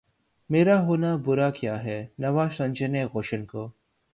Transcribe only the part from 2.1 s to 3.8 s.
نوا سنجانِ گلشن کو!